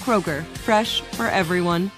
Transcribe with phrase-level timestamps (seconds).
[0.00, 1.90] Kroger, fresh for everyone.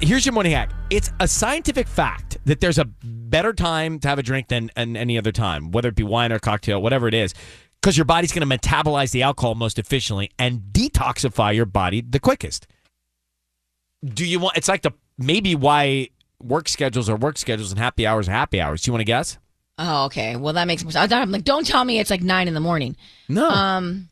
[0.00, 0.70] Here's your morning hack.
[0.88, 4.96] It's a scientific fact that there's a better time to have a drink than, than
[4.96, 7.34] any other time, whether it be wine or cocktail, whatever it is,
[7.80, 12.18] because your body's going to metabolize the alcohol most efficiently and detoxify your body the
[12.18, 12.66] quickest.
[14.02, 14.56] Do you want?
[14.56, 16.08] It's like the maybe why
[16.42, 18.82] work schedules are work schedules and happy hours are happy hours.
[18.82, 19.36] Do you want to guess?
[19.76, 20.36] Oh, okay.
[20.36, 21.12] Well, that makes more sense.
[21.12, 22.96] I'm like, don't tell me it's like nine in the morning.
[23.28, 23.48] No.
[23.48, 24.08] Um.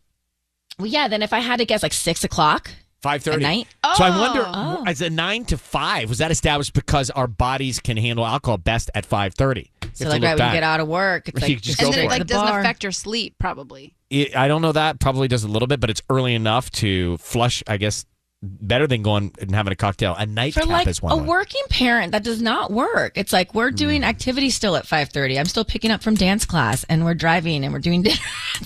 [0.78, 1.08] Well, yeah.
[1.08, 2.70] Then if I had to guess, like six o'clock.
[3.00, 3.66] Five thirty At night?
[3.96, 4.82] So I wonder, Oh.
[4.86, 8.90] as a nine to five, was that established because our bodies can handle alcohol best
[8.94, 9.70] at five thirty?
[9.92, 11.86] So like right when you get out of work, it's You like just just go
[11.86, 12.08] and for it it.
[12.08, 12.60] like the doesn't bar.
[12.60, 13.94] affect your sleep, probably.
[14.10, 14.98] It, I don't know that.
[15.00, 17.62] Probably does a little bit, but it's early enough to flush.
[17.68, 18.04] I guess
[18.42, 20.14] better than going and having a cocktail.
[20.14, 21.26] A for nightcap like is one a way.
[21.26, 23.12] working parent that does not work.
[23.16, 23.76] It's like we're hmm.
[23.76, 25.38] doing activities still at five thirty.
[25.38, 28.16] I'm still picking up from dance class, and we're driving, and we're doing dinner.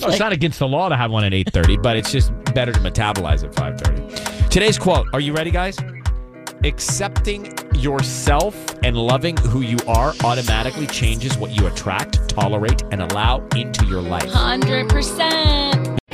[0.00, 2.32] No, it's not against the law to have one at eight thirty, but it's just
[2.55, 4.03] better to metabolize at five thirty.
[4.49, 5.06] Today's quote.
[5.12, 5.78] Are you ready, guys?
[6.65, 13.44] Accepting yourself and loving who you are automatically changes what you attract, tolerate, and allow
[13.56, 14.31] into your life.
[14.31, 15.99] Hundred percent.